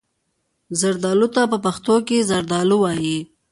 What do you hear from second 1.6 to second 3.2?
پښتو کې زردالو وايي.